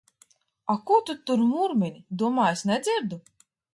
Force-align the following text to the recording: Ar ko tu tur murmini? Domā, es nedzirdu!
Ar 0.73 0.79
ko 0.87 0.97
tu 1.09 1.15
tur 1.31 1.43
murmini? 1.51 2.01
Domā, 2.23 2.49
es 2.57 2.65
nedzirdu! 2.71 3.21